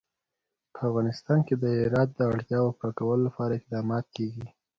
په 0.73 0.79
افغانستان 0.89 1.39
کې 1.47 1.55
د 1.63 1.65
هرات 1.85 2.09
د 2.15 2.19
اړتیاوو 2.31 2.77
پوره 2.79 2.93
کولو 2.99 3.23
لپاره 3.27 3.53
اقدامات 3.59 4.05
کېږي. 4.15 4.45